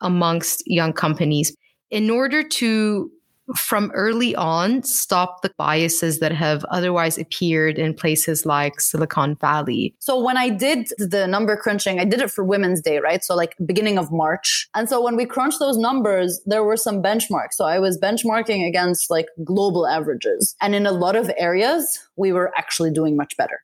amongst 0.00 0.64
young 0.66 0.92
companies 0.92 1.56
in 1.90 2.10
order 2.10 2.42
to 2.42 3.10
from 3.54 3.90
early 3.94 4.34
on 4.34 4.82
stop 4.82 5.42
the 5.42 5.52
biases 5.58 6.20
that 6.20 6.32
have 6.32 6.64
otherwise 6.66 7.18
appeared 7.18 7.78
in 7.78 7.94
places 7.94 8.46
like 8.46 8.80
Silicon 8.80 9.36
Valley. 9.36 9.94
So 9.98 10.18
when 10.22 10.36
I 10.36 10.48
did 10.48 10.88
the 10.98 11.26
number 11.26 11.56
crunching, 11.56 12.00
I 12.00 12.04
did 12.04 12.20
it 12.20 12.30
for 12.30 12.44
Women's 12.44 12.80
Day, 12.80 12.98
right? 12.98 13.22
So 13.22 13.34
like 13.34 13.54
beginning 13.64 13.98
of 13.98 14.10
March. 14.10 14.68
And 14.74 14.88
so 14.88 15.02
when 15.02 15.16
we 15.16 15.26
crunched 15.26 15.58
those 15.58 15.76
numbers, 15.76 16.40
there 16.46 16.64
were 16.64 16.76
some 16.76 17.02
benchmarks. 17.02 17.52
So 17.52 17.64
I 17.64 17.78
was 17.78 17.98
benchmarking 17.98 18.66
against 18.66 19.10
like 19.10 19.26
global 19.44 19.86
averages. 19.86 20.56
And 20.60 20.74
in 20.74 20.86
a 20.86 20.92
lot 20.92 21.16
of 21.16 21.30
areas, 21.36 21.98
we 22.16 22.32
were 22.32 22.52
actually 22.56 22.92
doing 22.92 23.16
much 23.16 23.36
better. 23.36 23.60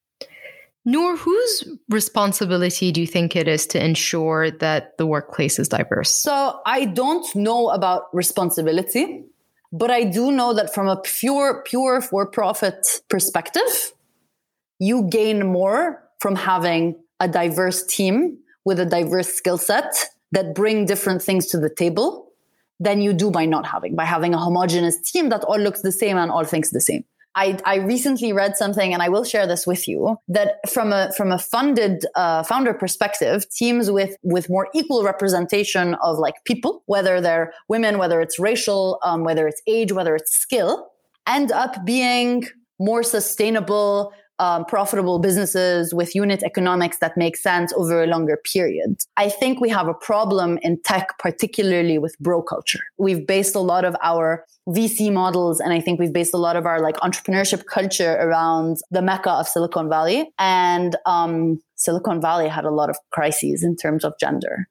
Noor, 0.86 1.16
whose 1.16 1.76
responsibility 1.90 2.90
do 2.90 3.02
you 3.02 3.06
think 3.06 3.36
it 3.36 3.46
is 3.46 3.66
to 3.68 3.84
ensure 3.84 4.50
that 4.50 4.96
the 4.96 5.06
workplace 5.06 5.58
is 5.58 5.68
diverse? 5.68 6.10
So 6.10 6.58
I 6.64 6.86
don't 6.86 7.26
know 7.36 7.68
about 7.68 8.04
responsibility, 8.14 9.24
but 9.72 9.90
I 9.90 10.04
do 10.04 10.32
know 10.32 10.52
that 10.54 10.74
from 10.74 10.88
a 10.88 10.96
pure, 10.96 11.62
pure 11.64 12.00
for 12.00 12.26
profit 12.26 13.02
perspective, 13.08 13.92
you 14.78 15.08
gain 15.08 15.46
more 15.46 16.02
from 16.18 16.36
having 16.36 16.96
a 17.20 17.28
diverse 17.28 17.84
team 17.84 18.38
with 18.64 18.80
a 18.80 18.86
diverse 18.86 19.28
skill 19.28 19.58
set 19.58 20.06
that 20.32 20.54
bring 20.54 20.86
different 20.86 21.22
things 21.22 21.46
to 21.46 21.58
the 21.58 21.70
table 21.70 22.32
than 22.78 23.00
you 23.00 23.12
do 23.12 23.30
by 23.30 23.44
not 23.44 23.66
having, 23.66 23.94
by 23.94 24.04
having 24.04 24.34
a 24.34 24.38
homogenous 24.38 24.98
team 25.00 25.28
that 25.28 25.44
all 25.44 25.58
looks 25.58 25.82
the 25.82 25.92
same 25.92 26.16
and 26.16 26.30
all 26.30 26.44
thinks 26.44 26.70
the 26.70 26.80
same. 26.80 27.04
I, 27.34 27.58
I 27.64 27.76
recently 27.76 28.32
read 28.32 28.56
something, 28.56 28.92
and 28.92 29.02
I 29.02 29.08
will 29.08 29.24
share 29.24 29.46
this 29.46 29.66
with 29.66 29.86
you. 29.86 30.16
That 30.28 30.68
from 30.68 30.92
a 30.92 31.12
from 31.16 31.30
a 31.30 31.38
funded 31.38 32.04
uh, 32.16 32.42
founder 32.42 32.74
perspective, 32.74 33.48
teams 33.50 33.90
with 33.90 34.16
with 34.22 34.50
more 34.50 34.68
equal 34.74 35.04
representation 35.04 35.94
of 36.02 36.18
like 36.18 36.34
people, 36.44 36.82
whether 36.86 37.20
they're 37.20 37.52
women, 37.68 37.98
whether 37.98 38.20
it's 38.20 38.38
racial, 38.38 38.98
um, 39.04 39.24
whether 39.24 39.46
it's 39.46 39.62
age, 39.66 39.92
whether 39.92 40.16
it's 40.16 40.36
skill, 40.36 40.90
end 41.26 41.52
up 41.52 41.84
being 41.84 42.44
more 42.80 43.02
sustainable, 43.02 44.12
um, 44.40 44.64
profitable 44.64 45.18
businesses 45.18 45.92
with 45.92 46.14
unit 46.14 46.42
economics 46.42 46.98
that 46.98 47.16
make 47.16 47.36
sense 47.36 47.72
over 47.74 48.02
a 48.02 48.06
longer 48.06 48.38
period. 48.52 48.96
I 49.16 49.28
think 49.28 49.60
we 49.60 49.68
have 49.68 49.86
a 49.86 49.94
problem 49.94 50.58
in 50.62 50.80
tech, 50.82 51.18
particularly 51.18 51.98
with 51.98 52.18
bro 52.18 52.42
culture. 52.42 52.80
We've 52.98 53.26
based 53.26 53.54
a 53.54 53.60
lot 53.60 53.84
of 53.84 53.94
our 54.02 54.46
VC 54.68 55.12
models, 55.12 55.60
and 55.60 55.72
I 55.72 55.80
think 55.80 56.00
we've 56.00 56.12
based 56.12 56.32
a 56.32 56.38
lot 56.38 56.56
of 56.56 56.64
our 56.64 56.80
like 56.80 56.96
entrepreneurship 56.96 57.66
culture 57.66 58.14
around 58.14 58.78
the 58.90 59.02
mecca 59.02 59.30
of 59.30 59.46
Silicon 59.46 59.90
Valley. 59.90 60.30
And 60.38 60.96
um, 61.04 61.60
Silicon 61.76 62.20
Valley 62.20 62.48
had 62.48 62.64
a 62.64 62.70
lot 62.70 62.88
of 62.88 62.96
crises 63.10 63.62
in 63.62 63.76
terms 63.76 64.04
of 64.04 64.14
gender. 64.18 64.68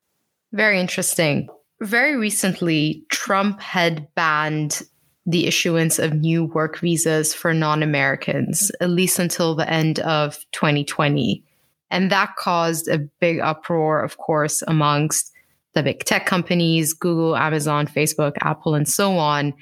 Very 0.52 0.80
interesting. 0.80 1.48
Very 1.82 2.18
recently, 2.18 3.04
Trump 3.10 3.62
had 3.62 4.08
banned 4.16 4.82
the 5.30 5.46
issuance 5.46 6.00
of 6.00 6.14
new 6.16 6.46
work 6.46 6.80
visas 6.80 7.36
for 7.36 7.54
non 7.54 7.84
Americans, 7.84 8.72
at 8.82 8.90
least 8.90 9.20
until 9.20 9.56
the 9.56 9.70
end 9.70 10.00
of 10.00 10.38
2020. 10.54 11.44
And 11.92 12.12
that 12.12 12.36
caused 12.36 12.88
a 12.88 12.98
big 13.20 13.40
uproar, 13.40 14.02
of 14.04 14.18
course, 14.18 14.64
amongst 14.68 15.32
the 15.76 15.84
big 15.84 16.04
tech 16.04 16.26
companies 16.26 16.94
Google, 16.94 17.38
Amazon, 17.38 17.86
Facebook, 17.86 18.34
Apple, 18.42 18.74
and 18.74 18.88
so 18.88 19.18
on. 19.18 19.54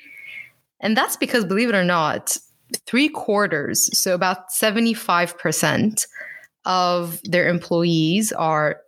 And 0.80 0.96
that's 0.96 1.18
because, 1.18 1.44
believe 1.44 1.70
it 1.70 1.76
or 1.76 1.84
not, 1.84 2.38
three 2.86 3.10
quarters, 3.10 3.90
so 3.98 4.16
about 4.16 4.50
75% 4.50 6.08
of 6.66 7.20
their 7.24 7.50
employees 7.50 8.32
are 8.32 8.82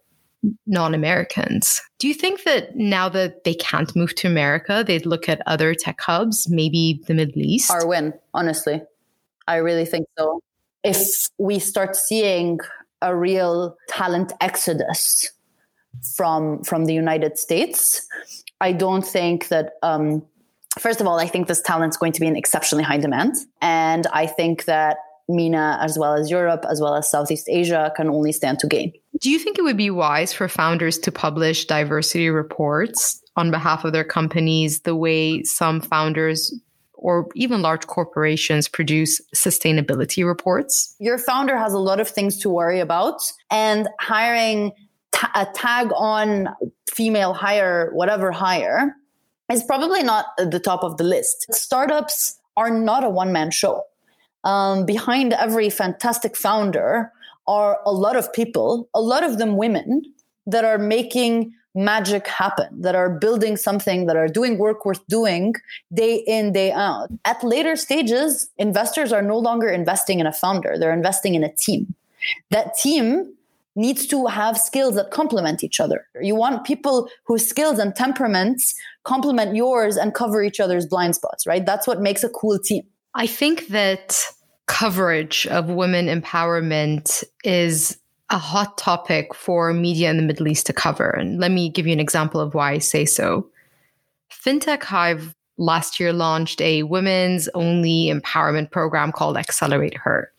non 0.65 0.93
Americans. 0.93 1.81
Do 1.97 2.07
you 2.07 2.13
think 2.13 2.43
that 2.43 2.75
now 2.75 3.09
that 3.09 3.43
they 3.43 3.53
can't 3.53 3.93
move 3.95 4.15
to 4.15 4.27
America, 4.27 4.83
they'd 4.85 5.05
look 5.05 5.27
at 5.27 5.41
other 5.45 5.73
tech 5.73 5.99
hubs, 6.01 6.49
maybe 6.49 7.01
the 7.07 7.13
Middle 7.13 7.41
East? 7.41 7.71
Our 7.71 7.87
win, 7.87 8.13
honestly. 8.33 8.81
I 9.47 9.57
really 9.57 9.85
think 9.85 10.07
so. 10.17 10.41
If 10.83 11.29
we 11.37 11.59
start 11.59 11.95
seeing 11.95 12.59
a 13.01 13.15
real 13.15 13.75
talent 13.87 14.31
exodus 14.41 15.31
from 16.15 16.63
from 16.63 16.85
the 16.85 16.93
United 16.93 17.37
States, 17.37 18.07
I 18.61 18.71
don't 18.71 19.05
think 19.05 19.47
that 19.49 19.73
um, 19.83 20.23
first 20.77 21.01
of 21.01 21.07
all, 21.07 21.19
I 21.19 21.27
think 21.27 21.47
this 21.47 21.61
talent's 21.61 21.97
going 21.97 22.13
to 22.13 22.19
be 22.19 22.27
in 22.27 22.35
exceptionally 22.35 22.83
high 22.83 22.97
demand. 22.97 23.35
And 23.61 24.07
I 24.07 24.27
think 24.27 24.65
that 24.65 24.97
MENA, 25.27 25.79
as 25.81 25.97
well 25.97 26.13
as 26.13 26.29
Europe, 26.29 26.65
as 26.69 26.81
well 26.81 26.95
as 26.95 27.09
Southeast 27.09 27.47
Asia, 27.49 27.91
can 27.95 28.09
only 28.09 28.31
stand 28.31 28.59
to 28.59 28.67
gain. 28.67 28.93
Do 29.17 29.29
you 29.29 29.39
think 29.39 29.57
it 29.57 29.63
would 29.63 29.77
be 29.77 29.89
wise 29.89 30.31
for 30.31 30.47
founders 30.47 30.97
to 30.99 31.11
publish 31.11 31.65
diversity 31.65 32.29
reports 32.29 33.21
on 33.35 33.51
behalf 33.51 33.83
of 33.83 33.91
their 33.91 34.03
companies 34.03 34.81
the 34.81 34.95
way 34.95 35.43
some 35.43 35.81
founders 35.81 36.53
or 36.93 37.27
even 37.35 37.61
large 37.61 37.87
corporations 37.87 38.67
produce 38.67 39.21
sustainability 39.35 40.25
reports? 40.25 40.95
Your 40.99 41.17
founder 41.17 41.57
has 41.57 41.73
a 41.73 41.79
lot 41.79 41.99
of 41.99 42.07
things 42.07 42.37
to 42.39 42.49
worry 42.49 42.79
about, 42.79 43.21
and 43.49 43.89
hiring 43.99 44.73
a 45.35 45.47
tag 45.53 45.91
on 45.95 46.49
female 46.89 47.33
hire, 47.33 47.89
whatever 47.93 48.31
hire, 48.31 48.95
is 49.51 49.63
probably 49.63 50.03
not 50.03 50.27
at 50.39 50.51
the 50.51 50.59
top 50.59 50.83
of 50.83 50.97
the 50.97 51.03
list. 51.03 51.47
Startups 51.51 52.37
are 52.55 52.69
not 52.69 53.03
a 53.03 53.09
one 53.09 53.31
man 53.31 53.51
show 53.51 53.83
um, 54.43 54.85
behind 54.85 55.33
every 55.33 55.69
fantastic 55.69 56.35
founder 56.35 57.11
are 57.49 57.79
a 57.85 57.91
lot 57.91 58.15
of 58.15 58.31
people, 58.31 58.87
a 58.93 59.01
lot 59.01 59.23
of 59.23 59.39
them 59.39 59.57
women, 59.57 60.03
that 60.45 60.63
are 60.63 60.77
making 60.77 61.51
magic 61.75 62.27
happen, 62.27 62.81
that 62.81 62.95
are 62.95 63.09
building 63.09 63.57
something, 63.57 64.05
that 64.05 64.15
are 64.15 64.27
doing 64.27 64.57
work 64.57 64.85
worth 64.85 65.05
doing 65.07 65.55
day 65.93 66.23
in, 66.27 66.51
day 66.53 66.71
out. 66.71 67.09
At 67.25 67.43
later 67.43 67.75
stages, 67.75 68.49
investors 68.57 69.11
are 69.11 69.21
no 69.21 69.37
longer 69.37 69.67
investing 69.67 70.19
in 70.19 70.27
a 70.27 70.31
founder, 70.31 70.77
they're 70.77 70.93
investing 70.93 71.33
in 71.35 71.43
a 71.43 71.53
team. 71.55 71.95
That 72.51 72.75
team 72.75 73.33
needs 73.75 74.05
to 74.07 74.27
have 74.27 74.57
skills 74.57 74.95
that 74.95 75.09
complement 75.09 75.63
each 75.63 75.79
other. 75.79 76.05
You 76.21 76.35
want 76.35 76.65
people 76.65 77.09
whose 77.23 77.47
skills 77.47 77.79
and 77.79 77.95
temperaments 77.95 78.75
complement 79.03 79.55
yours 79.55 79.95
and 79.95 80.13
cover 80.13 80.43
each 80.43 80.59
other's 80.59 80.85
blind 80.85 81.15
spots, 81.15 81.47
right? 81.47 81.65
That's 81.65 81.87
what 81.87 82.01
makes 82.01 82.23
a 82.23 82.29
cool 82.29 82.59
team. 82.59 82.83
I 83.15 83.25
think 83.25 83.67
that 83.67 84.21
coverage 84.69 85.47
of 85.47 85.67
women 85.67 86.05
empowerment 86.05 87.23
is 87.43 87.97
a 88.29 88.37
hot 88.37 88.77
topic 88.77 89.33
for 89.33 89.73
media 89.73 90.11
in 90.11 90.17
the 90.17 90.23
Middle 90.23 90.47
East 90.47 90.67
to 90.67 90.73
cover. 90.73 91.09
And 91.09 91.39
let 91.39 91.51
me 91.51 91.69
give 91.69 91.87
you 91.87 91.91
an 91.91 91.99
example 91.99 92.39
of 92.39 92.53
why 92.53 92.73
I 92.73 92.77
say 92.77 93.03
so. 93.03 93.49
FinTech 94.31 94.83
Hive 94.83 95.35
last 95.57 95.99
year 95.99 96.13
launched 96.13 96.61
a 96.61 96.83
women's 96.83 97.49
only 97.55 98.05
empowerment 98.05 98.69
program 98.69 99.11
called 99.11 99.37
Accelerate 99.37 99.97
Her. 99.97 100.31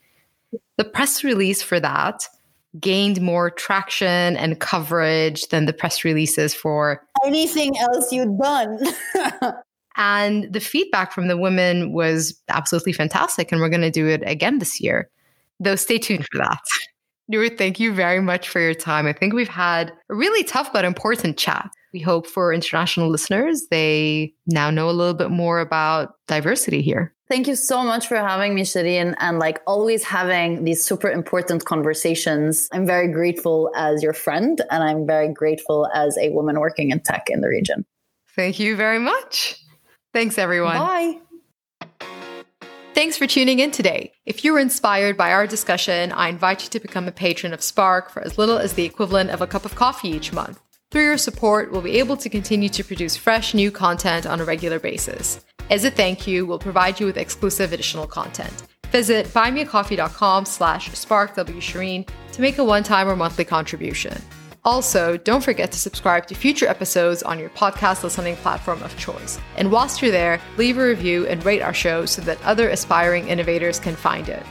The 0.77 0.85
press 0.85 1.25
release 1.25 1.61
for 1.61 1.81
that 1.81 2.25
gained 2.79 3.21
more 3.21 3.51
traction 3.51 4.37
and 4.37 4.61
coverage 4.61 5.49
than 5.49 5.65
the 5.65 5.73
press 5.73 6.05
releases 6.05 6.55
for 6.55 7.05
anything 7.25 7.77
else 7.77 8.13
you've 8.13 8.39
done. 8.39 8.79
And 9.97 10.51
the 10.51 10.59
feedback 10.59 11.11
from 11.11 11.27
the 11.27 11.37
women 11.37 11.93
was 11.93 12.39
absolutely 12.49 12.93
fantastic. 12.93 13.51
And 13.51 13.61
we're 13.61 13.69
going 13.69 13.81
to 13.81 13.91
do 13.91 14.07
it 14.07 14.23
again 14.25 14.59
this 14.59 14.79
year. 14.79 15.09
Though 15.59 15.75
stay 15.75 15.97
tuned 15.97 16.25
for 16.31 16.39
that. 16.39 16.61
Noor, 17.27 17.49
thank 17.49 17.79
you 17.79 17.93
very 17.93 18.19
much 18.19 18.49
for 18.49 18.59
your 18.59 18.73
time. 18.73 19.07
I 19.07 19.13
think 19.13 19.33
we've 19.33 19.47
had 19.47 19.93
a 20.09 20.15
really 20.15 20.43
tough 20.43 20.73
but 20.73 20.83
important 20.83 21.37
chat. 21.37 21.69
We 21.93 21.99
hope 21.99 22.27
for 22.27 22.53
international 22.53 23.09
listeners, 23.09 23.67
they 23.69 24.33
now 24.47 24.69
know 24.69 24.89
a 24.89 24.91
little 24.91 25.13
bit 25.13 25.29
more 25.29 25.59
about 25.59 26.15
diversity 26.27 26.81
here. 26.81 27.13
Thank 27.29 27.47
you 27.47 27.55
so 27.55 27.83
much 27.83 28.07
for 28.07 28.17
having 28.17 28.53
me, 28.53 28.63
Shireen, 28.63 29.15
and 29.19 29.39
like 29.39 29.61
always 29.65 30.03
having 30.03 30.65
these 30.65 30.83
super 30.83 31.09
important 31.09 31.63
conversations. 31.63 32.67
I'm 32.73 32.85
very 32.85 33.09
grateful 33.09 33.71
as 33.75 34.03
your 34.03 34.11
friend, 34.11 34.61
and 34.69 34.83
I'm 34.83 35.07
very 35.07 35.31
grateful 35.31 35.87
as 35.93 36.17
a 36.17 36.29
woman 36.31 36.59
working 36.59 36.91
in 36.91 36.99
tech 36.99 37.27
in 37.29 37.39
the 37.39 37.47
region. 37.47 37.85
Thank 38.35 38.59
you 38.59 38.75
very 38.75 38.99
much. 38.99 39.57
Thanks, 40.13 40.37
everyone. 40.37 40.77
Bye. 40.77 41.19
Thanks 42.93 43.17
for 43.17 43.25
tuning 43.25 43.59
in 43.59 43.71
today. 43.71 44.11
If 44.25 44.43
you 44.43 44.51
were 44.51 44.59
inspired 44.59 45.15
by 45.15 45.31
our 45.31 45.47
discussion, 45.47 46.11
I 46.11 46.27
invite 46.27 46.63
you 46.63 46.69
to 46.71 46.79
become 46.79 47.07
a 47.07 47.11
patron 47.11 47.53
of 47.53 47.63
Spark 47.63 48.09
for 48.09 48.21
as 48.21 48.37
little 48.37 48.57
as 48.57 48.73
the 48.73 48.83
equivalent 48.83 49.29
of 49.29 49.41
a 49.41 49.47
cup 49.47 49.63
of 49.63 49.75
coffee 49.75 50.09
each 50.09 50.33
month. 50.33 50.59
Through 50.91 51.05
your 51.05 51.17
support, 51.17 51.71
we'll 51.71 51.81
be 51.81 51.99
able 51.99 52.17
to 52.17 52.29
continue 52.29 52.67
to 52.67 52.83
produce 52.83 53.15
fresh, 53.15 53.53
new 53.53 53.71
content 53.71 54.25
on 54.27 54.41
a 54.41 54.45
regular 54.45 54.77
basis. 54.77 55.39
As 55.69 55.85
a 55.85 55.89
thank 55.89 56.27
you, 56.27 56.45
we'll 56.45 56.59
provide 56.59 56.99
you 56.99 57.05
with 57.05 57.15
exclusive 57.15 57.71
additional 57.71 58.05
content. 58.05 58.63
Visit 58.91 59.27
buymeacoffee.com 59.27 60.43
slash 60.43 60.89
sparkwshireen 60.89 62.09
to 62.33 62.41
make 62.41 62.57
a 62.57 62.63
one-time 62.63 63.07
or 63.07 63.15
monthly 63.15 63.45
contribution. 63.45 64.21
Also, 64.63 65.17
don't 65.17 65.43
forget 65.43 65.71
to 65.71 65.79
subscribe 65.79 66.27
to 66.27 66.35
future 66.35 66.67
episodes 66.67 67.23
on 67.23 67.39
your 67.39 67.49
podcast 67.49 68.03
listening 68.03 68.35
platform 68.37 68.81
of 68.83 68.95
choice. 68.95 69.39
And 69.57 69.71
whilst 69.71 70.01
you're 70.01 70.11
there, 70.11 70.39
leave 70.57 70.77
a 70.77 70.85
review 70.85 71.25
and 71.25 71.43
rate 71.43 71.63
our 71.63 71.73
show 71.73 72.05
so 72.05 72.21
that 72.21 72.41
other 72.43 72.69
aspiring 72.69 73.27
innovators 73.27 73.79
can 73.79 73.95
find 73.95 74.29
it. 74.29 74.45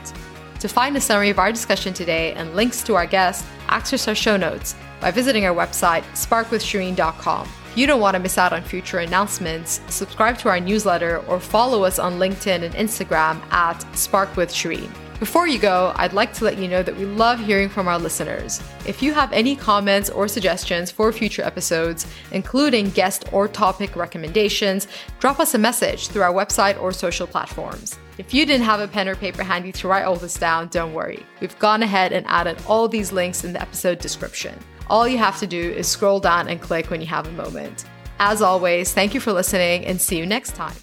To 0.59 0.67
find 0.67 0.95
a 0.97 1.01
summary 1.01 1.29
of 1.29 1.39
our 1.39 1.51
discussion 1.51 1.93
today 1.93 2.33
and 2.33 2.55
links 2.55 2.83
to 2.83 2.95
our 2.95 3.05
guests, 3.05 3.47
access 3.69 4.07
our 4.07 4.15
show 4.15 4.35
notes 4.35 4.75
by 4.99 5.11
visiting 5.11 5.45
our 5.45 5.55
website, 5.55 6.03
sparkwithshireen.com. 6.13 7.49
If 7.71 7.77
you 7.77 7.87
don't 7.87 8.01
want 8.01 8.15
to 8.15 8.19
miss 8.19 8.37
out 8.37 8.51
on 8.51 8.63
future 8.63 8.99
announcements, 8.99 9.79
subscribe 9.87 10.37
to 10.39 10.49
our 10.49 10.59
newsletter 10.59 11.19
or 11.27 11.39
follow 11.39 11.85
us 11.85 11.99
on 11.99 12.19
LinkedIn 12.19 12.63
and 12.63 12.75
Instagram 12.75 13.41
at 13.51 13.79
sparkwithshireen. 13.93 14.91
Before 15.21 15.47
you 15.47 15.59
go, 15.59 15.93
I'd 15.97 16.13
like 16.13 16.33
to 16.33 16.45
let 16.45 16.57
you 16.57 16.67
know 16.67 16.81
that 16.81 16.97
we 16.97 17.05
love 17.05 17.39
hearing 17.39 17.69
from 17.69 17.87
our 17.87 17.99
listeners. 17.99 18.59
If 18.87 19.03
you 19.03 19.13
have 19.13 19.31
any 19.31 19.55
comments 19.55 20.09
or 20.09 20.27
suggestions 20.27 20.89
for 20.89 21.13
future 21.13 21.43
episodes, 21.43 22.07
including 22.31 22.89
guest 22.89 23.25
or 23.31 23.47
topic 23.47 23.95
recommendations, 23.95 24.87
drop 25.19 25.39
us 25.39 25.53
a 25.53 25.59
message 25.59 26.07
through 26.07 26.23
our 26.23 26.33
website 26.33 26.81
or 26.81 26.91
social 26.91 27.27
platforms. 27.27 27.99
If 28.17 28.33
you 28.33 28.47
didn't 28.47 28.65
have 28.65 28.79
a 28.79 28.87
pen 28.87 29.07
or 29.07 29.13
paper 29.13 29.43
handy 29.43 29.71
to 29.73 29.87
write 29.87 30.05
all 30.05 30.15
this 30.15 30.39
down, 30.39 30.69
don't 30.69 30.91
worry. 30.91 31.23
We've 31.39 31.59
gone 31.59 31.83
ahead 31.83 32.13
and 32.13 32.25
added 32.25 32.57
all 32.65 32.87
these 32.87 33.11
links 33.11 33.43
in 33.43 33.53
the 33.53 33.61
episode 33.61 33.99
description. 33.99 34.57
All 34.89 35.07
you 35.07 35.19
have 35.19 35.37
to 35.37 35.45
do 35.45 35.69
is 35.71 35.87
scroll 35.87 36.19
down 36.19 36.47
and 36.47 36.59
click 36.59 36.89
when 36.89 36.99
you 36.99 37.05
have 37.05 37.27
a 37.27 37.31
moment. 37.33 37.85
As 38.17 38.41
always, 38.41 38.91
thank 38.91 39.13
you 39.13 39.19
for 39.19 39.33
listening 39.33 39.85
and 39.85 40.01
see 40.01 40.17
you 40.17 40.25
next 40.25 40.55
time. 40.55 40.73